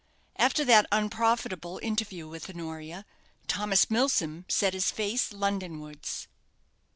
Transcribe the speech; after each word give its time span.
After 0.35 0.65
that 0.65 0.87
unprofitable 0.91 1.79
interview 1.83 2.27
with 2.27 2.49
Honoria, 2.49 3.05
Thomas 3.45 3.87
Milsom 3.91 4.45
his 4.49 4.89
face 4.89 5.31
Londonwards. 5.31 6.25